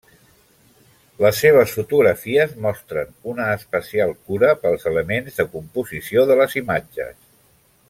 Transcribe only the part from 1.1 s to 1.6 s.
Les